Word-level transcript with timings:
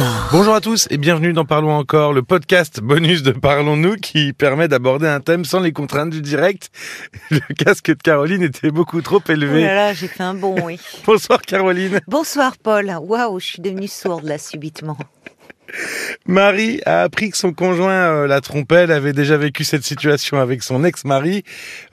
encore. 0.00 0.28
Bonjour 0.32 0.54
à 0.54 0.60
tous 0.60 0.86
et 0.90 0.96
bienvenue 0.98 1.32
dans 1.32 1.44
Parlons 1.44 1.72
encore, 1.72 2.12
le 2.12 2.22
podcast 2.22 2.80
bonus 2.80 3.22
de 3.22 3.32
Parlons-nous 3.32 3.96
qui 3.96 4.32
permet 4.32 4.68
d'aborder 4.68 5.06
un 5.06 5.20
thème 5.20 5.44
sans 5.44 5.60
les 5.60 5.72
contraintes 5.72 6.10
du 6.10 6.22
direct. 6.22 6.70
Le 7.30 7.40
casque 7.54 7.88
de 7.88 7.94
Caroline 7.94 8.42
était 8.42 8.70
beaucoup 8.70 9.02
trop 9.02 9.20
Oh 9.26 9.30
élevé. 9.30 9.62
là 9.62 9.74
là, 9.74 9.92
j'ai 9.92 10.08
fait 10.08 10.22
un 10.22 10.34
bon, 10.34 10.56
oui. 10.64 10.78
Bonsoir 11.06 11.42
Caroline. 11.42 12.00
Bonsoir 12.06 12.56
Paul. 12.56 12.90
Waouh, 13.02 13.38
je 13.40 13.46
suis 13.46 13.60
devenue 13.62 13.88
sourde 13.88 14.24
là 14.24 14.38
subitement. 14.38 14.96
Marie 16.26 16.80
a 16.86 17.02
appris 17.02 17.30
que 17.30 17.36
son 17.36 17.52
conjoint 17.52 17.92
euh, 17.92 18.26
la 18.26 18.40
trompait. 18.40 18.76
Elle 18.84 18.92
avait 18.92 19.12
déjà 19.12 19.36
vécu 19.36 19.64
cette 19.64 19.84
situation 19.84 20.40
avec 20.40 20.62
son 20.62 20.84
ex-mari. 20.84 21.44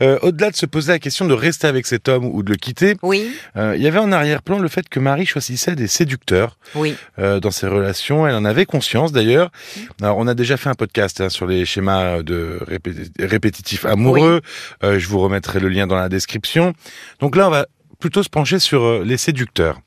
Euh, 0.01 0.17
Au-delà 0.21 0.51
de 0.51 0.55
se 0.55 0.65
poser 0.65 0.91
la 0.91 0.99
question 0.99 1.25
de 1.25 1.33
rester 1.33 1.67
avec 1.67 1.85
cet 1.85 2.07
homme 2.09 2.25
ou 2.25 2.43
de 2.43 2.49
le 2.51 2.55
quitter, 2.57 2.95
Oui, 3.01 3.31
euh, 3.55 3.73
il 3.75 3.81
y 3.81 3.87
avait 3.87 3.99
en 3.99 4.11
arrière-plan 4.11 4.59
le 4.59 4.67
fait 4.67 4.87
que 4.89 4.99
Marie 4.99 5.25
choisissait 5.25 5.75
des 5.75 5.87
séducteurs. 5.87 6.57
oui. 6.75 6.95
dans 7.17 7.51
ses 7.51 7.67
relations. 7.67 8.27
Elle 8.27 8.35
en 8.35 8.45
avait 8.45 8.65
conscience 8.65 9.11
d'ailleurs. 9.11 9.51
Alors, 10.01 10.17
on 10.17 10.27
a 10.27 10.33
déjà 10.33 10.57
fait 10.57 10.69
un 10.69 10.73
podcast 10.75 11.21
hein, 11.21 11.29
sur 11.29 11.45
les 11.47 11.65
schémas 11.65 12.21
de 12.21 12.59
répé- 12.67 13.09
répétitifs 13.19 13.85
amoureux. 13.85 14.41
Je 14.83 15.07
vous 15.07 15.19
remettrai 15.19 15.59
le 15.59 15.69
lien 15.69 15.87
dans 15.87 15.95
la 15.95 16.09
description. 16.09 16.73
Donc 17.19 17.35
là, 17.35 17.47
on 17.47 17.51
va 17.51 17.67
plutôt 17.99 18.21
se 18.23 18.29
pencher 18.29 18.59
sur 18.59 19.03
les 19.03 19.17
séducteurs. 19.17 19.79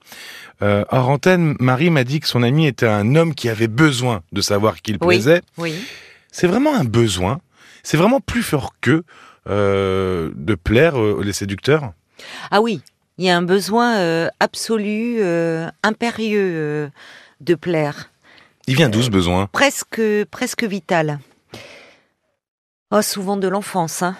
Euh, 0.62 0.84
hors 0.90 1.08
antenne, 1.08 1.56
Marie 1.58 1.90
m'a 1.90 2.04
dit 2.04 2.20
que 2.20 2.28
son 2.28 2.42
ami 2.42 2.66
était 2.66 2.86
un 2.86 3.14
homme 3.16 3.34
qui 3.34 3.48
avait 3.48 3.68
besoin 3.68 4.22
de 4.32 4.40
savoir 4.40 4.82
qu'il 4.82 4.98
plaisait. 4.98 5.42
Oui. 5.56 5.74
C'est 6.30 6.46
vraiment 6.46 6.74
un 6.74 6.84
besoin. 6.84 7.40
C'est 7.82 7.96
vraiment 7.96 8.20
plus 8.20 8.42
fort 8.42 8.74
que 8.80 9.04
euh, 9.48 10.30
de 10.34 10.54
plaire 10.54 11.00
euh, 11.00 11.22
les 11.24 11.32
séducteurs. 11.32 11.92
Ah 12.50 12.60
oui, 12.60 12.82
il 13.16 13.24
y 13.24 13.30
a 13.30 13.36
un 13.36 13.42
besoin 13.42 13.96
euh, 13.96 14.28
absolu, 14.38 15.16
euh, 15.20 15.68
impérieux 15.82 16.90
de 17.40 17.54
plaire. 17.54 18.10
Il 18.66 18.76
vient 18.76 18.90
d'où 18.90 19.02
ce 19.02 19.10
besoin? 19.10 19.46
Presque, 19.46 20.02
presque 20.30 20.64
vital. 20.64 21.18
Oh, 22.90 23.02
souvent 23.02 23.36
de 23.36 23.48
l'enfance, 23.48 24.02
hein. 24.02 24.16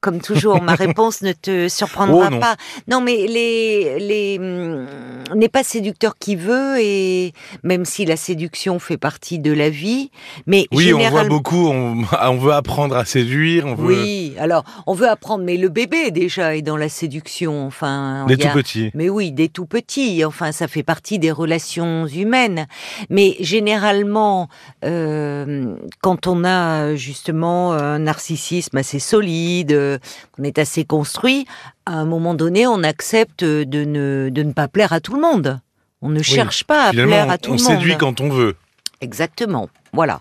Comme 0.00 0.20
toujours, 0.20 0.62
ma 0.62 0.74
réponse 0.86 1.20
ne 1.22 1.32
te 1.32 1.68
surprendra 1.68 2.28
Oh, 2.28 2.30
non. 2.30 2.40
pas. 2.40 2.56
Non, 2.88 3.00
mais 3.00 3.26
les, 3.26 3.98
les, 3.98 4.38
hum, 4.38 4.86
n'est 5.34 5.48
pas 5.48 5.62
séducteur 5.62 6.16
qui 6.18 6.36
veut 6.36 6.78
et 6.80 7.32
même 7.62 7.84
si 7.84 8.04
la 8.06 8.16
séduction 8.16 8.78
fait 8.78 8.96
partie 8.96 9.38
de 9.38 9.52
la 9.52 9.68
vie, 9.70 10.10
mais 10.46 10.66
Oui, 10.72 10.92
on 10.94 11.08
voit 11.10 11.24
beaucoup. 11.24 11.68
On, 11.68 12.02
on 12.22 12.36
veut 12.38 12.52
apprendre 12.52 12.96
à 12.96 13.04
séduire. 13.04 13.66
On 13.66 13.74
veut 13.74 13.86
Oui, 14.02 14.32
alors 14.38 14.64
on 14.86 14.94
veut 14.94 15.08
apprendre, 15.08 15.44
mais 15.44 15.56
le 15.58 15.68
bébé 15.68 16.10
déjà 16.10 16.56
est 16.56 16.62
dans 16.62 16.76
la 16.78 16.88
séduction. 16.88 17.66
Enfin, 17.66 18.24
des 18.26 18.34
a- 18.34 18.48
tout 18.48 18.54
petits. 18.58 18.90
Mais 18.94 19.08
oui, 19.10 19.32
des 19.32 19.48
tout 19.48 19.66
petits. 19.66 20.24
Enfin, 20.24 20.52
ça 20.52 20.66
fait 20.68 20.82
partie 20.82 21.18
des 21.18 21.30
relations 21.30 22.06
humaines. 22.06 22.66
Mais 23.10 23.36
généralement, 23.40 24.48
euh, 24.84 25.74
quand 26.00 26.26
on 26.26 26.44
a 26.44 26.94
justement 26.96 27.72
un 27.72 27.98
narcissisme 28.00 28.76
assez 28.76 28.98
solide, 28.98 29.89
euh, 29.94 29.98
qu'on 30.32 30.42
est 30.44 30.58
assez 30.58 30.84
construit, 30.84 31.46
à 31.86 31.92
un 31.94 32.04
moment 32.04 32.34
donné, 32.34 32.66
on 32.66 32.82
accepte 32.82 33.44
de 33.44 33.84
ne, 33.84 34.28
de 34.30 34.42
ne 34.42 34.52
pas 34.52 34.68
plaire 34.68 34.92
à 34.92 35.00
tout 35.00 35.14
le 35.14 35.20
monde. 35.20 35.60
On 36.02 36.08
ne 36.08 36.22
cherche 36.22 36.64
pas 36.64 36.86
à 36.86 36.90
Finalement, 36.90 37.10
plaire 37.12 37.26
on, 37.26 37.30
à 37.30 37.38
tout 37.38 37.50
on 37.50 37.56
le 37.56 37.62
monde. 37.62 37.72
séduit 37.72 37.96
quand 37.98 38.20
on 38.20 38.30
veut. 38.30 38.56
Exactement. 39.00 39.68
Voilà. 39.92 40.20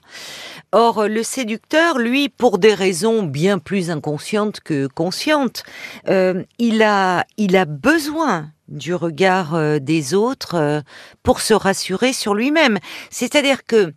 Or, 0.72 1.08
le 1.08 1.24
séducteur, 1.24 1.98
lui, 1.98 2.30
pour 2.30 2.60
des 2.60 2.76
raisons 2.76 3.24
bien 3.24 3.58
plus 3.58 3.90
inconscientes 3.90 4.60
que 4.60 4.86
conscientes, 4.86 5.64
euh, 6.08 6.44
il 6.60 6.84
a, 6.84 7.26
il 7.38 7.58
a 7.58 7.66
besoin 7.66 8.52
du 8.68 8.94
regard 8.94 9.56
euh, 9.56 9.80
des 9.80 10.14
autres 10.14 10.54
euh, 10.54 10.82
pour 11.24 11.42
se 11.42 11.56
rassurer 11.56 12.14
sur 12.14 12.36
lui-même. 12.36 12.78
C'est-à-dire 13.10 13.66
que 13.66 13.94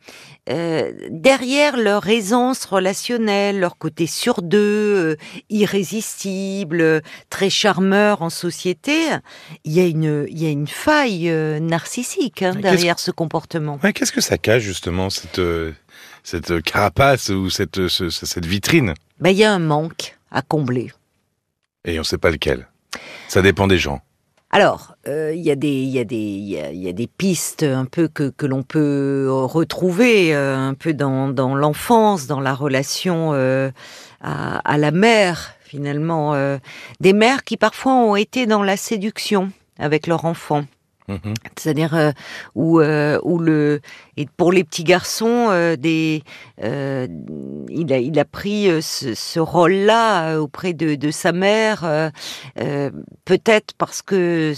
derrière 1.09 1.77
leur 1.77 2.09
aisance 2.09 2.65
relationnelle, 2.65 3.61
leur 3.61 3.79
côté 3.79 4.09
sur 4.09 4.43
deux, 4.43 5.17
irrésistible, 5.51 7.01
très 7.31 7.49
charmeur 7.49 8.23
en 8.23 8.31
société, 8.31 8.97
il 9.63 9.73
y 9.73 9.79
a 9.79 9.87
une, 9.87 10.27
il 10.29 10.43
y 10.43 10.47
a 10.47 10.51
une 10.51 10.67
faille 10.67 11.31
narcissique 11.61 12.43
hein, 12.43 12.57
derrière 12.57 12.99
ce 12.99 13.13
comportement. 13.13 13.79
Ouais, 13.85 13.93
Qu'est-ce 13.93 14.11
que 14.11 14.21
ça 14.21 14.37
cache 14.37 14.65
justement 14.65 15.11
cette 15.11 15.41
cette 16.23 16.63
carapace 16.63 17.29
ou 17.31 17.51
cette 17.51 17.79
euh, 17.79 17.89
ce- 17.89 18.11
ce- 18.11 18.27
cette 18.27 18.47
vitrine 18.47 18.95
Ben, 19.21 19.31
il 19.31 19.37
y 19.39 19.45
a 19.45 19.53
un 19.53 19.59
manque 19.59 20.19
à 20.31 20.43
combler. 20.43 20.93
Et 21.85 21.99
on 21.99 22.05
sait 22.05 22.19
pas 22.19 22.31
lequel. 22.31 22.69
Ça 23.29 23.43
dépend 23.43 23.67
des 23.67 23.79
gens. 23.79 24.01
Alors, 24.55 24.95
euh, 25.09 25.33
il 25.35 25.41
y 25.43 25.51
a 25.51 25.55
des, 25.55 25.69
il 25.73 25.89
y 25.89 25.99
a 25.99 26.03
y 26.03 26.61
a, 26.61 26.71
il 26.71 26.83
y 26.83 26.89
a 26.89 26.93
des 26.93 27.07
pistes 27.07 27.63
un 27.63 27.87
peu 27.87 28.07
que 28.09 28.29
que 28.31 28.45
l'on 28.47 28.63
peut 28.63 29.27
retrouver 29.31 30.35
euh, 30.35 30.57
un 30.57 30.75
peu 30.75 30.93
dans 30.93 31.29
dans 31.29 31.55
l'enfance, 31.55 32.27
dans 32.27 32.41
la 32.41 32.55
relation 32.55 33.31
euh, 33.33 33.71
à, 34.21 34.59
à 34.59 34.77
la 34.79 34.91
mère 34.91 35.55
finalement, 35.65 36.35
euh, 36.35 36.59
des 37.01 37.15
mères 37.15 37.45
qui 37.45 37.57
parfois 37.57 37.95
ont 37.95 38.15
été 38.15 38.45
dans 38.45 38.63
la 38.63 38.77
séduction 38.77 39.51
avec 39.79 40.07
leur 40.07 40.27
enfant. 40.27 40.67
Mhm. 41.09 41.35
C'est-à-dire 41.57 41.95
euh, 41.95 42.13
où 42.55 42.81
euh, 42.81 43.19
où 43.25 43.39
le 43.39 43.81
et 44.17 44.27
pour 44.37 44.53
les 44.53 44.63
petits 44.63 44.85
garçons 44.85 45.49
euh, 45.51 45.77
il 45.81 47.93
a 47.93 47.99
il 47.99 48.19
a 48.19 48.25
pris 48.25 48.83
ce, 48.83 49.41
rôle-là 49.41 50.39
auprès 50.39 50.75
de 50.75 50.95
de 50.95 51.11
sa 51.11 51.33
mère 51.33 52.11
peut-être 53.25 53.75
parce 53.77 54.03
que 54.03 54.55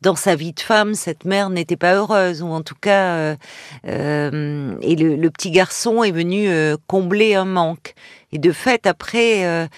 dans 0.00 0.16
sa 0.16 0.34
vie 0.34 0.52
de 0.52 0.60
femme 0.60 0.94
cette 0.94 1.24
mère 1.24 1.50
n'était 1.50 1.76
pas 1.76 1.94
heureuse 1.94 2.42
ou 2.42 2.48
en 2.48 2.62
tout 2.62 2.78
cas 2.80 3.36
et 3.84 3.86
le, 3.86 5.28
petit 5.28 5.52
garçon 5.52 6.02
est 6.02 6.10
venu 6.10 6.48
combler 6.88 7.36
un 7.36 7.44
manque 7.44 7.94
et 8.32 8.38
de 8.38 8.50
fait 8.50 8.86
après 8.86 9.68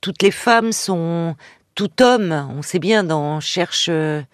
toutes 0.00 0.22
les 0.22 0.30
femmes 0.30 0.70
sont 0.70 1.34
tout 1.76 2.02
homme, 2.02 2.48
on 2.58 2.62
sait 2.62 2.80
bien, 2.80 3.04
dans, 3.04 3.38
cherche 3.40 3.88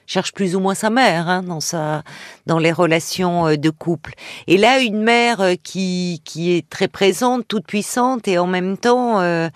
cherche 0.07 0.33
plus 0.33 0.57
ou 0.57 0.61
moins 0.61 0.75
sa 0.75 0.89
mère 0.91 1.29
hein, 1.29 1.43
dans 1.43 1.61
sa 1.61 2.03
dans 2.47 2.59
les 2.59 2.73
relations 2.73 3.49
euh, 3.49 3.57
de 3.57 3.69
couple. 3.71 4.15
Et 4.47 4.57
là, 4.57 4.81
une 4.81 5.03
mère 5.03 5.41
euh, 5.43 5.55
qui 5.63 6.23
qui 6.25 6.53
est 6.57 6.67
très 6.71 6.89
présente, 6.89 7.47
toute 7.49 7.67
puissante 7.67 8.29
et 8.29 8.39
en 8.39 8.47
même 8.47 8.79
temps 8.79 9.21
euh, 9.21 9.49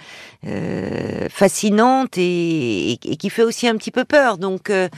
euh, 0.46 1.28
fascinante 1.30 2.18
et, 2.18 2.92
et- 2.92 2.98
et 3.12 3.16
qui 3.16 3.30
fait 3.30 3.42
aussi 3.44 3.68
un 3.68 3.76
petit 3.76 3.90
peu 3.92 4.04
peur. 4.04 4.36
Donc, 4.38 4.68
euh, 4.70 4.88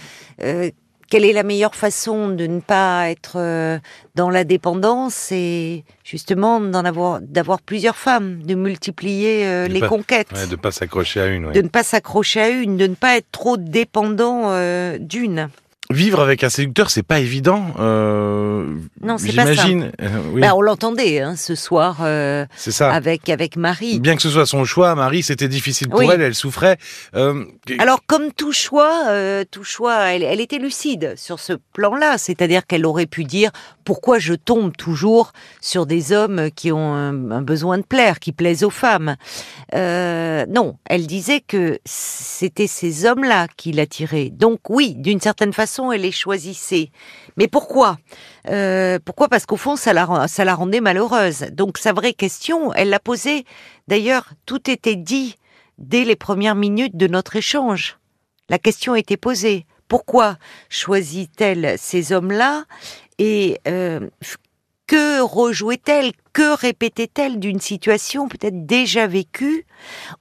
euh, 0.43 0.71
quelle 1.11 1.25
est 1.25 1.33
la 1.33 1.43
meilleure 1.43 1.75
façon 1.75 2.29
de 2.29 2.47
ne 2.47 2.61
pas 2.61 3.09
être 3.11 3.37
euh, 3.37 3.79
dans 4.15 4.31
la 4.31 4.45
dépendance 4.45 5.15
C'est 5.15 5.85
justement 6.05 6.61
d'en 6.61 6.85
avoir 6.85 7.21
d'avoir 7.21 7.61
plusieurs 7.63 7.97
femmes, 7.97 8.43
de 8.43 8.55
multiplier 8.55 9.47
euh, 9.47 9.69
De 9.69 9.73
les 9.73 9.81
pas- 9.81 9.89
conquêtes 9.89 10.29
Ouais, 10.33 10.47
de 10.47 10.57
pas 10.57 10.71
s'accrocher 10.71 11.21
à 11.21 11.27
une. 11.27 11.47
ouais. 11.47 11.53
de 11.53 11.63
ne 11.63 11.69
pas 11.69 11.83
s'accrocher 11.83 12.41
à 12.41 12.49
une, 12.51 12.77
de 12.77 12.87
ne 12.87 12.95
pas 12.95 13.17
être 13.17 13.31
trop 13.33 13.57
dépendant 13.57 14.51
euh, 14.51 14.99
d'une. 14.99 15.49
Vivre 15.91 16.21
avec 16.21 16.45
un 16.45 16.51
séducteur, 16.51 16.91
c'est 16.91 17.03
pas 17.03 17.19
évident. 17.19 17.65
Euh, 17.79 18.75
Non, 19.03 19.17
c'est 19.17 19.33
pas 19.35 19.51
J'imagine. 19.51 19.91
Euh, 20.03 20.09
oui, 20.33 20.43
Ben, 20.43 20.53
on 20.55 20.61
l'entendait 20.61 21.21
hein, 21.21 21.35
ce 21.35 21.55
soir 21.55 21.99
euh, 22.03 22.45
c'est 22.57 22.73
ça. 22.73 22.93
avec 22.93 23.31
avec 23.31 23.57
Marie. 23.57 23.99
Bien 23.99 24.15
que 24.15 24.21
ce 24.21 24.29
soit 24.29 24.45
son 24.45 24.67
choix, 24.67 24.95
Marie, 24.95 25.23
c'était 25.23 25.49
difficile 25.49 25.89
pour 25.89 26.01
Oui. 26.01 26.09
elle. 26.13 26.21
Elle 26.21 26.35
souffrait. 26.35 26.77
Euh, 27.15 27.43
Alors 27.79 28.01
comme 28.07 28.33
tout 28.37 28.53
choix, 28.53 29.05
euh, 29.09 29.45
tout 29.51 29.65
choix, 29.65 30.13
elle, 30.13 30.23
elle 30.23 30.43
était 30.43 30.59
lucide 30.59 31.15
sur 31.17 31.41
ce 31.41 31.55
plan-là, 31.73 32.19
c'est-à-dire 32.19 32.67
qu'elle 32.67 32.85
aurait 32.85 33.07
pu 33.07 33.25
dire 33.25 33.51
pourquoi 33.89 34.19
je 34.19 34.35
tombe 34.35 34.77
toujours 34.77 35.33
sur 35.63 35.87
des 35.87 36.13
hommes 36.13 36.51
qui 36.51 36.71
ont 36.73 36.93
un, 36.93 37.41
besoin 37.41 37.79
de 37.79 37.83
plaire, 37.83 38.21
qui 38.21 38.33
plaisent 38.33 38.63
aux 38.63 38.69
femmes. 38.69 39.17
Euh, 39.75 40.45
non, 40.47 40.77
elle 40.85 41.07
disait 41.07 41.41
que 41.41 41.79
c'était 41.87 42.67
ces 42.67 43.07
hommes-là 43.07 43.49
qui 43.57 43.73
l'attiraient. 43.73 44.29
Donc 44.29 44.69
oui, 44.69 44.95
d'une 44.95 45.23
certaine 45.23 45.55
façon, 45.55 45.91
elle 45.91 46.03
les 46.03 46.13
choisissait. 46.13 46.91
Mais 47.39 47.49
pourquoi? 47.49 47.97
Euh, 48.51 48.99
Pourquoi? 49.03 49.29
Parce 49.31 49.47
qu'au 49.47 49.57
fond, 49.57 49.75
ça 49.75 49.95
la, 49.95 50.29
ça 50.29 50.45
la 50.45 50.55
rendait 50.55 50.83
malheureuse. 50.83 51.47
Donc 51.53 51.79
sa 51.79 51.95
vraie 51.95 52.13
question, 52.13 52.75
elle 52.75 52.91
l'a 52.91 53.01
posée. 53.01 53.47
D'ailleurs, 53.89 54.29
tout 54.45 54.71
était 54.71 54.97
dit 54.97 55.37
dès 55.79 56.05
les 56.05 56.17
premières 56.17 56.57
minutes 56.57 56.99
de 56.99 57.07
notre 57.07 57.37
échange. 57.37 57.97
La 58.51 58.59
question 58.59 58.95
était 58.95 59.17
posée. 59.17 59.65
Pourquoi 59.89 60.37
choisit-elle 60.69 61.77
ces 61.79 62.13
hommes-là? 62.13 62.67
Et 63.19 63.59
euh, 63.67 64.09
que 64.87 65.21
rejouait-elle, 65.21 66.13
que 66.33 66.57
répétait-elle 66.57 67.39
d'une 67.39 67.61
situation 67.61 68.29
peut-être 68.29 68.67
déjà 68.67 69.07
vécue 69.07 69.67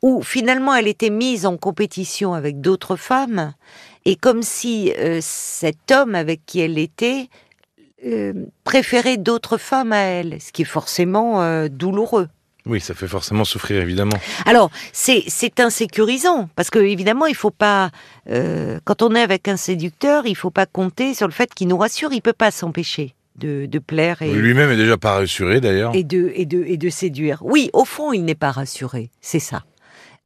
où 0.02 0.22
finalement 0.22 0.76
elle 0.76 0.88
était 0.88 1.10
mise 1.10 1.46
en 1.46 1.58
compétition 1.58 2.34
avec 2.34 2.60
d'autres 2.60 2.98
femmes 2.98 3.54
et 4.06 4.16
comme 4.16 4.44
si 4.44 4.94
euh, 4.98 5.20
cet 5.22 5.92
homme 5.92 6.16
avec 6.16 6.46
qui 6.46 6.60
elle 6.60 6.78
était 6.78 7.30
euh, 8.06 8.34
préférait 8.64 9.18
d'autres 9.18 9.58
femmes 9.58 9.92
à 9.92 9.98
elle, 10.02 10.40
ce 10.42 10.52
qui 10.52 10.62
est 10.62 10.66
forcément 10.66 11.42
euh, 11.42 11.68
douloureux. 11.68 12.28
Oui, 12.68 12.80
ça 12.82 12.94
fait 12.94 13.08
forcément 13.08 13.46
souffrir, 13.46 13.82
évidemment. 13.82 14.18
Alors, 14.46 14.70
c'est 14.94 15.60
insécurisant 15.60 16.50
parce 16.56 16.70
que 16.70 16.80
évidemment, 16.80 17.26
il 17.26 17.36
faut 17.36 17.52
pas 17.52 17.92
euh, 18.30 18.80
quand 18.84 19.02
on 19.02 19.16
est 19.16 19.22
avec 19.22 19.48
un 19.48 19.58
séducteur, 19.58 20.26
il 20.26 20.36
faut 20.36 20.52
pas 20.52 20.66
compter 20.66 21.14
sur 21.14 21.28
le 21.28 21.34
fait 21.34 21.54
qu'il 21.54 21.68
nous 21.68 21.78
rassure. 21.78 22.12
Il 22.14 22.22
peut 22.22 22.34
pas 22.34 22.52
s'empêcher 22.52 23.16
de, 23.38 23.66
de 23.66 23.80
plaire 23.80 24.22
et, 24.22 24.32
Lui-même 24.32 24.72
est 24.72 24.78
déjà 24.78 24.98
pas 24.98 25.16
rassuré 25.16 25.62
d'ailleurs. 25.62 25.92
et 25.96 26.04
de, 26.04 26.32
et, 26.36 26.46
de, 26.46 26.64
et 26.66 26.78
de 26.78 26.90
séduire. 26.90 27.40
Oui, 27.42 27.70
au 27.74 27.86
fond, 27.86 28.12
il 28.14 28.26
n'est 28.26 28.36
pas 28.36 28.52
rassuré, 28.52 29.12
c'est 29.22 29.40
ça. 29.40 29.64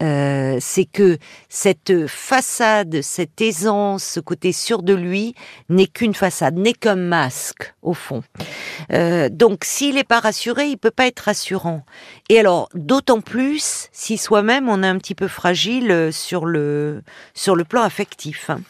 Euh, 0.01 0.57
c'est 0.59 0.85
que 0.85 1.17
cette 1.47 2.07
façade, 2.07 3.01
cette 3.01 3.39
aisance, 3.39 4.03
ce 4.03 4.19
côté 4.19 4.51
sûr 4.51 4.81
de 4.81 4.93
lui 4.95 5.35
n'est 5.69 5.85
qu'une 5.85 6.15
façade, 6.15 6.57
n'est 6.57 6.73
qu'un 6.73 6.95
masque 6.95 7.73
au 7.83 7.93
fond. 7.93 8.23
Euh, 8.91 9.29
donc 9.29 9.63
s'il 9.63 9.95
n'est 9.95 10.03
pas 10.03 10.19
rassuré, 10.19 10.67
il 10.69 10.77
peut 10.77 10.91
pas 10.91 11.05
être 11.05 11.19
rassurant. 11.19 11.85
Et 12.29 12.39
alors 12.39 12.67
d'autant 12.73 13.21
plus 13.21 13.89
si 13.91 14.17
soi-même 14.17 14.69
on 14.69 14.81
est 14.81 14.87
un 14.87 14.97
petit 14.97 15.15
peu 15.15 15.27
fragile 15.27 15.91
euh, 15.91 16.11
sur 16.11 16.45
le 16.45 17.03
sur 17.33 17.55
le 17.55 17.63
plan 17.63 17.83
affectif. 17.83 18.49
hein. 18.49 18.61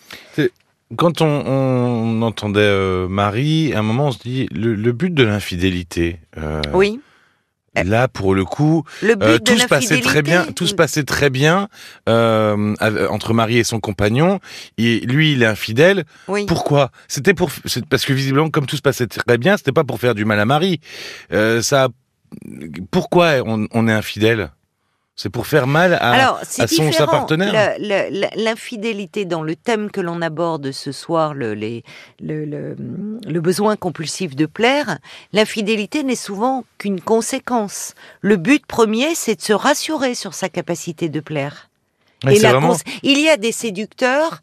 Quand 0.97 1.21
on, 1.21 1.25
on 1.25 2.21
entendait 2.23 2.59
euh, 2.59 3.07
Marie, 3.07 3.71
à 3.73 3.79
un 3.79 3.83
moment 3.83 4.07
on 4.07 4.11
se 4.11 4.19
dit 4.19 4.49
le, 4.51 4.75
le 4.75 4.91
but 4.91 5.13
de 5.13 5.23
l'infidélité. 5.23 6.19
Oui. 6.73 6.99
Là, 7.75 8.07
pour 8.09 8.35
le 8.35 8.43
coup, 8.43 8.83
Le 9.01 9.15
euh, 9.21 9.39
tout 9.39 9.57
se 9.57 9.65
passait 9.65 10.01
très 10.01 10.21
bien. 10.21 10.45
Tout 10.45 10.67
se 10.67 10.75
passait 10.75 11.03
très 11.03 11.29
bien 11.29 11.69
euh, 12.09 12.75
entre 13.09 13.33
Marie 13.33 13.59
et 13.59 13.63
son 13.63 13.79
compagnon. 13.79 14.39
Et 14.77 14.99
lui, 15.01 15.33
il 15.33 15.43
est 15.43 15.47
infidèle. 15.47 16.03
Oui. 16.27 16.45
Pourquoi? 16.45 16.91
C'était 17.07 17.33
pour 17.33 17.49
parce 17.89 18.05
que 18.05 18.13
visiblement, 18.13 18.49
comme 18.49 18.65
tout 18.65 18.75
se 18.75 18.81
passait 18.81 19.07
très 19.07 19.37
bien, 19.37 19.55
c'était 19.55 19.71
pas 19.71 19.85
pour 19.85 19.99
faire 19.99 20.15
du 20.15 20.25
mal 20.25 20.39
à 20.39 20.45
Marie. 20.45 20.81
Euh, 21.31 21.61
ça. 21.61 21.87
Pourquoi 22.91 23.35
on, 23.45 23.67
on 23.71 23.87
est 23.87 23.93
infidèle? 23.93 24.51
C'est 25.15 25.29
pour 25.29 25.45
faire 25.45 25.67
mal 25.67 25.93
à. 25.95 26.11
Alors, 26.11 26.39
c'est 26.43 26.63
à 26.63 26.67
son- 26.67 26.91
sa 26.91 27.05
partenaire. 27.05 27.75
L'infidélité 28.35 29.25
dans 29.25 29.43
le 29.43 29.55
thème 29.55 29.91
que 29.91 30.01
l'on 30.01 30.21
aborde 30.21 30.71
ce 30.71 30.91
soir, 30.91 31.33
le, 31.33 31.53
les- 31.53 31.83
le, 32.21 32.45
le- 32.45 32.75
le 33.27 33.41
besoin 33.41 33.75
compulsif 33.75 34.35
de 34.35 34.45
plaire, 34.45 34.97
l'infidélité 35.33 36.03
n'est 36.03 36.15
souvent 36.15 36.63
qu'une 36.77 37.01
conséquence. 37.01 37.93
Le 38.21 38.37
but 38.37 38.65
premier, 38.65 39.13
c'est 39.15 39.35
de 39.35 39.41
se 39.41 39.53
rassurer 39.53 40.15
sur 40.15 40.33
sa 40.33 40.49
capacité 40.49 41.09
de 41.09 41.19
plaire. 41.19 41.69
Et 42.29 42.39
la 42.39 42.51
vraiment. 42.53 42.75
Il 43.03 43.19
y 43.19 43.29
a 43.29 43.37
des 43.37 43.51
séducteurs. 43.51 44.41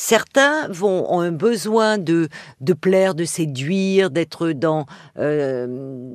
Certains 0.00 0.68
vont 0.68 1.12
ont 1.12 1.18
un 1.18 1.32
besoin 1.32 1.98
de 1.98 2.28
de 2.60 2.72
plaire, 2.72 3.16
de 3.16 3.24
séduire, 3.24 4.10
d'être 4.10 4.50
dans 4.52 4.86
euh, 5.18 5.66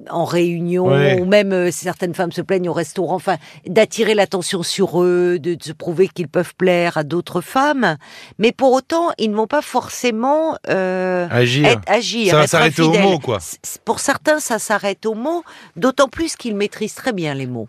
en 0.09 0.24
réunion, 0.24 0.85
Ouais. 0.88 1.19
ou 1.19 1.25
même 1.25 1.51
euh, 1.51 1.69
certaines 1.69 2.13
femmes 2.13 2.31
se 2.31 2.39
plaignent 2.41 2.69
au 2.69 2.74
restaurant, 2.74 3.15
enfin 3.15 3.35
d'attirer 3.68 4.13
l'attention 4.13 4.63
sur 4.63 5.03
eux, 5.03 5.38
de, 5.38 5.56
de 5.56 5.63
se 5.63 5.74
prouver 5.74 6.07
qu'ils 6.07 6.30
peuvent 6.30 6.56
plaire 6.56 6.95
à 6.95 7.03
d'autres 7.03 7.41
femmes. 7.41 7.97
Mais 8.39 8.53
pour 8.53 8.71
autant, 8.71 9.09
ils 9.18 9.30
ne 9.30 9.35
vont 9.35 9.47
pas 9.47 9.62
forcément 9.62 10.56
euh, 10.69 11.27
Agir. 11.30 11.68
être, 11.68 11.81
agir. 11.88 12.31
Ça 12.31 12.38
va 12.38 12.44
être 12.45 12.50
s'arrêter 12.51 12.81
au 12.83 12.88
infidèles. 12.89 13.03
mot, 13.09 13.19
quoi. 13.19 13.39
Pour 13.83 14.00
certains, 14.00 14.39
ça 14.39 14.59
s'arrête 14.59 15.06
au 15.06 15.13
mot, 15.13 15.44
d'autant 15.75 16.07
plus 16.07 16.38
qu'ils 16.38 16.56
maîtrisent 16.56 16.95
très 16.95 17.12
bien 17.12 17.33
les 17.33 17.47
mots. 17.47 17.68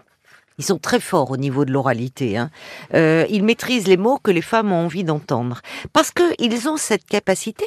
Ils 0.59 0.65
sont 0.65 0.79
très 0.79 1.01
forts 1.01 1.31
au 1.31 1.37
niveau 1.37 1.65
de 1.65 1.73
l'oralité. 1.73 2.37
Hein. 2.37 2.51
Euh, 2.95 3.27
ils 3.29 3.43
maîtrisent 3.43 3.89
les 3.89 3.97
mots 3.97 4.19
que 4.19 4.31
les 4.31 4.43
femmes 4.43 4.73
ont 4.73 4.85
envie 4.85 5.05
d'entendre. 5.05 5.61
Parce 5.93 6.13
qu'ils 6.13 6.69
ont 6.69 6.77
cette 6.77 7.05
capacité, 7.07 7.67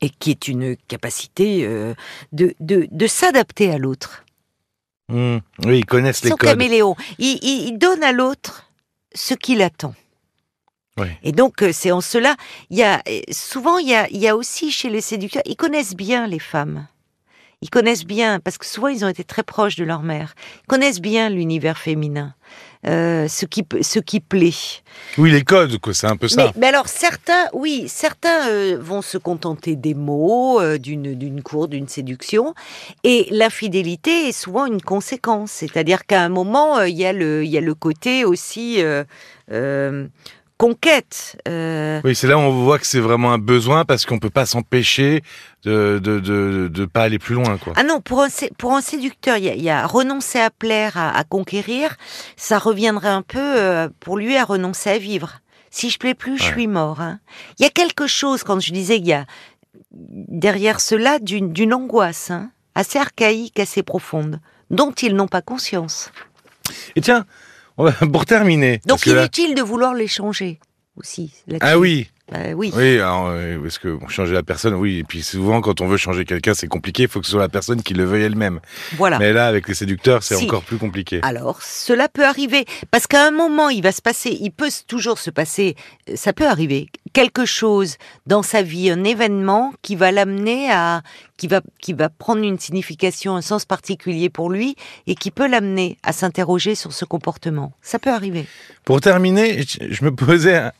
et 0.00 0.10
qui 0.10 0.30
est 0.30 0.48
une 0.48 0.76
capacité 0.76 1.64
euh, 1.64 1.94
de, 2.32 2.54
de, 2.60 2.86
de 2.90 3.06
s'adapter 3.06 3.70
à 3.72 3.78
l'autre. 3.78 4.24
Mmh. 5.08 5.38
Oui, 5.64 5.78
ils 5.78 5.86
connaissent 5.86 6.20
Ils 6.20 6.24
les 6.24 6.30
sont 6.30 6.36
codes. 6.36 6.50
caméléons. 6.50 6.96
Ils, 7.18 7.78
donnent 7.78 8.04
à 8.04 8.12
l'autre 8.12 8.70
ce 9.14 9.34
qu'il 9.34 9.62
attend. 9.62 9.94
Et 11.22 11.30
donc, 11.30 11.62
euh, 11.62 11.70
c'est 11.72 11.92
en 11.92 12.00
cela, 12.00 12.34
il 12.70 12.78
y 12.78 12.82
a, 12.82 13.00
souvent, 13.30 13.78
il 13.78 13.86
y 13.88 13.94
a, 13.94 14.08
il 14.10 14.16
y 14.16 14.26
a 14.26 14.34
aussi 14.34 14.72
chez 14.72 14.90
les 14.90 15.00
séducteurs, 15.00 15.44
ils 15.46 15.54
connaissent 15.54 15.94
bien 15.94 16.26
les 16.26 16.40
femmes. 16.40 16.88
Ils 17.60 17.70
connaissent 17.70 18.04
bien, 18.04 18.38
parce 18.38 18.56
que 18.56 18.64
souvent 18.64 18.86
ils 18.86 19.04
ont 19.04 19.08
été 19.08 19.24
très 19.24 19.42
proches 19.42 19.74
de 19.74 19.84
leur 19.84 20.02
mère. 20.02 20.34
Ils 20.62 20.66
connaissent 20.68 21.00
bien 21.00 21.28
l'univers 21.28 21.76
féminin, 21.76 22.34
euh, 22.86 23.26
ce 23.26 23.46
qui 23.46 23.66
ce 23.80 23.98
qui 23.98 24.20
plaît. 24.20 24.54
Oui, 25.16 25.32
les 25.32 25.42
codes, 25.42 25.78
quoi. 25.78 25.92
C'est 25.92 26.06
un 26.06 26.16
peu 26.16 26.28
ça. 26.28 26.36
Mais, 26.44 26.52
mais 26.56 26.66
alors 26.68 26.86
certains, 26.86 27.46
oui, 27.52 27.86
certains 27.88 28.48
euh, 28.48 28.78
vont 28.80 29.02
se 29.02 29.18
contenter 29.18 29.74
des 29.74 29.94
mots, 29.94 30.60
euh, 30.60 30.78
d'une 30.78 31.14
d'une 31.14 31.42
cour, 31.42 31.66
d'une 31.66 31.88
séduction, 31.88 32.54
et 33.02 33.26
l'infidélité 33.32 34.28
est 34.28 34.32
souvent 34.32 34.66
une 34.66 34.80
conséquence. 34.80 35.50
C'est-à-dire 35.50 36.06
qu'à 36.06 36.22
un 36.22 36.28
moment, 36.28 36.82
il 36.82 36.96
y 36.96 37.06
a 37.06 37.12
le 37.12 37.44
y 37.44 37.58
a 37.58 37.60
le 37.60 37.74
côté 37.74 38.24
aussi 38.24 38.80
euh, 39.50 40.06
conquête. 40.58 41.40
euh, 41.48 42.00
Oui, 42.04 42.14
c'est 42.14 42.26
là 42.26 42.36
où 42.36 42.40
on 42.40 42.50
voit 42.64 42.78
que 42.78 42.86
c'est 42.86 43.00
vraiment 43.00 43.32
un 43.32 43.38
besoin 43.38 43.84
parce 43.84 44.04
qu'on 44.04 44.18
peut 44.18 44.28
pas 44.30 44.44
s'empêcher 44.44 45.22
de 45.64 45.98
de, 46.02 46.18
de 46.20 46.68
de 46.70 46.84
pas 46.84 47.02
aller 47.04 47.18
plus 47.18 47.34
loin, 47.34 47.56
quoi. 47.56 47.72
Ah 47.76 47.84
non, 47.84 48.00
pour 48.00 48.22
un, 48.22 48.28
pour 48.58 48.74
un 48.74 48.80
séducteur, 48.82 49.36
il 49.38 49.44
y 49.44 49.48
a, 49.48 49.54
il 49.54 49.62
y 49.62 49.70
a 49.70 49.86
renoncer 49.86 50.38
à 50.40 50.50
plaire, 50.50 50.96
à, 50.98 51.16
à 51.16 51.24
conquérir, 51.24 51.96
ça 52.36 52.58
reviendrait 52.58 53.08
un 53.08 53.22
peu 53.22 53.38
euh, 53.40 53.88
pour 54.00 54.18
lui 54.18 54.36
à 54.36 54.44
renoncer 54.44 54.90
à 54.90 54.98
vivre. 54.98 55.40
Si 55.70 55.90
je 55.90 55.98
plais 55.98 56.14
plus, 56.14 56.36
je 56.38 56.44
suis 56.44 56.66
mort. 56.66 57.00
hein. 57.00 57.20
Il 57.58 57.62
y 57.62 57.66
a 57.66 57.70
quelque 57.70 58.06
chose, 58.06 58.42
quand 58.42 58.58
je 58.58 58.72
disais 58.72 58.96
qu'il 58.96 59.08
y 59.08 59.12
a 59.12 59.26
derrière 59.92 60.80
cela 60.80 61.18
d'une 61.18 61.52
d'une 61.52 61.72
angoisse 61.74 62.30
hein, 62.30 62.50
assez 62.74 62.98
archaïque, 62.98 63.58
assez 63.60 63.82
profonde, 63.82 64.40
dont 64.70 64.92
ils 64.92 65.14
n'ont 65.14 65.28
pas 65.28 65.42
conscience. 65.42 66.10
Et 66.96 67.00
tiens, 67.00 67.24
pour 68.12 68.26
terminer. 68.26 68.80
Donc 68.86 69.00
que 69.02 69.10
là- 69.10 69.20
inutile 69.22 69.54
de 69.54 69.62
vouloir 69.62 69.94
les 69.94 70.08
changer 70.08 70.58
aussi. 70.96 71.32
Ah 71.60 71.78
oui, 71.78 72.08
Bah 72.32 72.38
oui. 72.56 72.72
oui, 72.74 72.96
alors, 72.98 73.28
euh, 73.28 73.56
parce 73.62 73.78
que 73.78 73.88
bon, 73.96 74.08
changer 74.08 74.34
la 74.34 74.42
personne, 74.42 74.74
oui, 74.74 74.98
et 74.98 75.04
puis 75.04 75.22
souvent 75.22 75.60
quand 75.60 75.80
on 75.80 75.86
veut 75.86 75.96
changer 75.96 76.24
quelqu'un, 76.24 76.54
c'est 76.54 76.66
compliqué, 76.66 77.04
il 77.04 77.08
faut 77.08 77.20
que 77.20 77.26
ce 77.26 77.30
soit 77.32 77.40
la 77.40 77.48
personne 77.48 77.82
qui 77.84 77.94
le 77.94 78.04
veuille 78.04 78.24
elle-même. 78.24 78.58
Voilà. 78.96 79.18
Mais 79.20 79.32
là, 79.32 79.46
avec 79.46 79.68
les 79.68 79.74
séducteurs, 79.74 80.24
c'est 80.24 80.34
Si. 80.34 80.44
encore 80.44 80.62
plus 80.64 80.76
compliqué. 80.76 81.20
Alors, 81.22 81.62
cela 81.62 82.08
peut 82.08 82.24
arriver. 82.26 82.64
Parce 82.90 83.06
qu'à 83.06 83.24
un 83.24 83.30
moment, 83.30 83.68
il 83.68 83.82
va 83.82 83.92
se 83.92 84.02
passer, 84.02 84.36
il 84.40 84.50
peut 84.50 84.70
toujours 84.88 85.18
se 85.20 85.30
passer, 85.30 85.76
euh, 86.10 86.16
ça 86.16 86.32
peut 86.32 86.48
arriver, 86.48 86.88
quelque 87.12 87.44
chose 87.46 87.96
dans 88.26 88.42
sa 88.42 88.62
vie, 88.62 88.90
un 88.90 89.04
événement 89.04 89.72
qui 89.82 89.94
va 89.94 90.10
l'amener 90.10 90.68
à, 90.72 91.02
qui 91.38 91.46
va, 91.46 91.62
qui 91.80 91.94
va 91.94 92.10
prendre 92.10 92.42
une 92.42 92.58
signification, 92.58 93.34
un 93.36 93.40
sens 93.40 93.64
particulier 93.64 94.28
pour 94.28 94.50
lui 94.50 94.76
et 95.06 95.14
qui 95.14 95.30
peut 95.30 95.48
l'amener 95.48 95.96
à 96.02 96.12
s'interroger 96.12 96.74
sur 96.74 96.92
ce 96.92 97.06
comportement. 97.06 97.72
Ça 97.80 97.98
peut 97.98 98.12
arriver. 98.12 98.44
Pour 98.84 99.00
terminer, 99.00 99.62
je, 99.62 100.04
me 100.04 100.14
posais 100.14 100.56
un, 100.56 100.72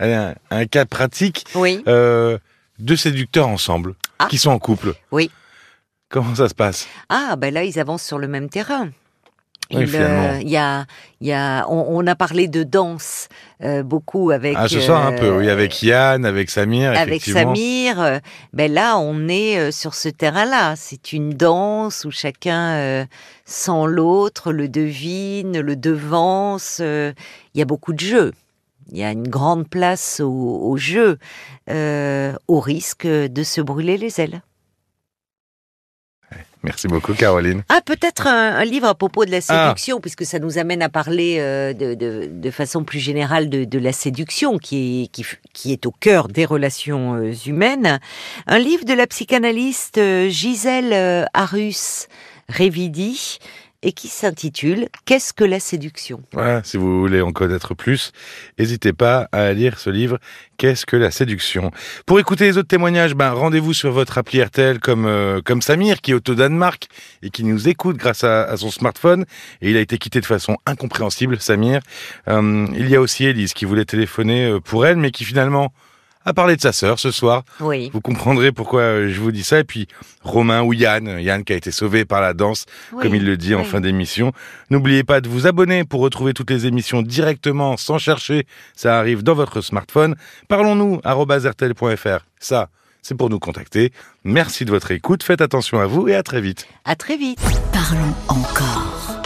un- 0.00 0.34
un 0.50 0.66
cas 0.66 0.86
pratique, 0.86 1.44
Oui. 1.54 1.82
euh, 1.88 2.38
deux 2.78 2.96
séducteurs 2.96 3.48
ensemble, 3.48 3.94
Ah. 4.18 4.28
qui 4.30 4.38
sont 4.38 4.50
en 4.50 4.58
couple. 4.58 4.94
Oui. 5.12 5.30
Comment 6.08 6.34
ça 6.36 6.48
se 6.48 6.54
passe? 6.54 6.86
Ah, 7.08 7.34
ben 7.36 7.52
là, 7.52 7.64
ils 7.64 7.78
avancent 7.80 8.04
sur 8.06 8.18
le 8.18 8.28
même 8.28 8.48
terrain. 8.48 8.90
Oui, 9.72 9.82
Il, 9.82 9.88
finalement. 9.88 10.34
euh, 10.34 10.42
y 10.42 10.56
a, 10.56 10.84
y 11.20 11.32
a, 11.32 11.66
on, 11.68 11.86
on 11.88 12.06
a 12.06 12.14
parlé 12.14 12.48
de 12.48 12.62
danse 12.64 13.28
euh, 13.62 13.82
beaucoup 13.82 14.30
avec. 14.30 14.54
Ah, 14.58 14.68
ce 14.68 14.78
soir 14.78 15.06
un 15.06 15.12
peu, 15.12 15.30
oui, 15.38 15.48
euh, 15.48 15.52
avec 15.52 15.82
Yann, 15.82 16.24
avec 16.26 16.50
Samir, 16.50 16.92
avec. 16.96 17.22
Samir, 17.24 18.00
euh, 18.00 18.18
ben 18.52 18.70
là, 18.72 18.98
on 18.98 19.26
est 19.28 19.72
sur 19.72 19.94
ce 19.94 20.08
terrain-là. 20.10 20.74
C'est 20.76 21.12
une 21.12 21.30
danse 21.30 22.04
où 22.04 22.10
chacun 22.10 22.74
euh, 22.74 23.04
sent 23.46 23.86
l'autre, 23.86 24.52
le 24.52 24.68
devine, 24.68 25.58
le 25.60 25.76
devance. 25.76 26.78
euh, 26.80 27.12
Il 27.54 27.58
y 27.58 27.62
a 27.62 27.66
beaucoup 27.66 27.94
de 27.94 28.00
jeux. 28.00 28.32
Il 28.92 28.98
y 28.98 29.02
a 29.02 29.12
une 29.12 29.28
grande 29.28 29.66
place 29.66 30.20
au, 30.20 30.28
au 30.62 30.76
jeu, 30.76 31.16
euh, 31.70 32.34
au 32.48 32.60
risque 32.60 33.06
de 33.06 33.42
se 33.42 33.62
brûler 33.62 33.96
les 33.96 34.20
ailes. 34.20 34.42
Merci 36.64 36.88
beaucoup, 36.88 37.12
Caroline. 37.12 37.62
Ah, 37.68 37.80
peut-être 37.84 38.26
un, 38.26 38.56
un 38.56 38.64
livre 38.64 38.86
à 38.88 38.94
propos 38.94 39.24
de 39.26 39.30
la 39.30 39.40
Ah. 39.48 39.66
séduction, 39.68 40.00
puisque 40.00 40.24
ça 40.24 40.38
nous 40.38 40.56
amène 40.58 40.80
à 40.82 40.88
parler 40.88 41.36
euh, 41.38 41.74
de, 41.74 41.92
de, 41.94 42.28
de 42.32 42.50
façon 42.50 42.84
plus 42.84 42.98
générale 43.00 43.50
de, 43.50 43.64
de 43.64 43.78
la 43.78 43.92
séduction, 43.92 44.56
qui 44.58 45.04
est, 45.14 45.24
qui, 45.52 45.72
est 45.72 45.84
au 45.86 45.90
cœur 45.92 46.28
des 46.28 46.46
relations 46.46 47.14
euh, 47.16 47.32
humaines. 47.46 48.00
Un 48.46 48.58
livre 48.58 48.84
de 48.86 48.94
la 48.94 49.06
psychanalyste 49.06 49.98
euh, 49.98 50.30
Gisèle 50.30 51.28
Arus 51.34 52.08
Révidi, 52.48 53.38
et 53.84 53.92
qui 53.92 54.08
s'intitule 54.08 54.88
Qu'est-ce 55.04 55.32
que 55.32 55.44
la 55.44 55.60
séduction? 55.60 56.22
Voilà, 56.32 56.64
si 56.64 56.76
vous 56.76 57.00
voulez 57.00 57.20
en 57.20 57.32
connaître 57.32 57.74
plus, 57.74 58.12
n'hésitez 58.58 58.92
pas 58.92 59.28
à 59.30 59.52
lire 59.52 59.78
ce 59.78 59.90
livre 59.90 60.18
Qu'est-ce 60.56 60.86
que 60.86 60.96
la 60.96 61.10
séduction? 61.10 61.70
Pour 62.06 62.18
écouter 62.18 62.44
les 62.44 62.58
autres 62.58 62.68
témoignages, 62.68 63.14
ben, 63.14 63.32
rendez-vous 63.32 63.74
sur 63.74 63.92
votre 63.92 64.18
appli 64.18 64.42
RTL 64.42 64.80
comme, 64.80 65.04
euh, 65.06 65.40
comme 65.44 65.62
Samir 65.62 66.00
qui 66.00 66.12
est 66.12 66.14
au 66.14 66.34
Danemark 66.34 66.86
et 67.22 67.30
qui 67.30 67.44
nous 67.44 67.68
écoute 67.68 67.96
grâce 67.96 68.24
à, 68.24 68.56
son 68.56 68.70
smartphone. 68.70 69.24
Et 69.60 69.70
il 69.70 69.76
a 69.76 69.80
été 69.80 69.98
quitté 69.98 70.20
de 70.20 70.26
façon 70.26 70.56
incompréhensible, 70.64 71.38
Samir. 71.40 71.80
Euh, 72.28 72.66
il 72.74 72.88
y 72.88 72.96
a 72.96 73.00
aussi 73.00 73.24
Elise 73.24 73.52
qui 73.52 73.64
voulait 73.64 73.84
téléphoner 73.84 74.46
euh, 74.46 74.60
pour 74.60 74.86
elle, 74.86 74.96
mais 74.96 75.10
qui 75.10 75.24
finalement 75.24 75.72
a 76.24 76.32
parlé 76.34 76.56
de 76.56 76.60
sa 76.60 76.72
sœur 76.72 76.98
ce 76.98 77.10
soir. 77.10 77.42
Oui. 77.60 77.90
Vous 77.92 78.00
comprendrez 78.00 78.52
pourquoi 78.52 78.80
euh, 78.80 79.08
je 79.10 79.20
vous 79.20 79.32
dis 79.32 79.44
ça. 79.44 79.60
Et 79.60 79.64
puis 79.64 79.88
Romain 80.22 80.62
ou 80.62 80.72
Yann, 80.72 81.18
Yann 81.20 81.44
qui 81.44 81.52
a 81.52 81.56
été 81.56 81.70
sauvé 81.70 82.04
par 82.04 82.20
la 82.20 82.34
danse 82.34 82.66
comme 83.00 83.14
il 83.14 83.24
le 83.24 83.36
dit 83.36 83.54
en 83.54 83.60
oui. 83.60 83.64
fin 83.66 83.80
d'émission. 83.80 84.32
N'oubliez 84.70 85.04
pas 85.04 85.20
de 85.20 85.28
vous 85.28 85.46
abonner 85.46 85.84
pour 85.84 86.00
retrouver 86.00 86.32
toutes 86.34 86.50
les 86.50 86.66
émissions 86.66 87.02
directement, 87.02 87.76
sans 87.76 87.98
chercher. 87.98 88.46
Ça 88.74 88.98
arrive 88.98 89.22
dans 89.22 89.34
votre 89.34 89.60
smartphone. 89.60 90.16
Parlons-nous, 90.48 91.00
rtl.fr. 91.04 92.24
Ça, 92.40 92.68
c'est 93.02 93.14
pour 93.16 93.30
nous 93.30 93.38
contacter. 93.38 93.92
Merci 94.24 94.64
de 94.64 94.70
votre 94.70 94.90
écoute, 94.90 95.22
faites 95.22 95.40
attention 95.40 95.78
à 95.80 95.86
vous 95.86 96.08
et 96.08 96.14
à 96.14 96.22
très 96.22 96.40
vite. 96.40 96.66
À 96.84 96.96
très 96.96 97.16
vite. 97.16 97.38
Parlons 97.72 98.14
encore. 98.28 99.22